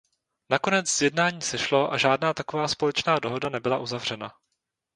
Nakonec 0.49 0.89
z 0.89 1.01
jednání 1.01 1.41
sešlo 1.41 1.91
a 1.93 1.97
žádná 1.97 2.33
taková 2.33 2.67
společná 2.67 3.19
dohoda 3.19 3.49
nebyla 3.49 3.77
uzavřena. 3.79 4.31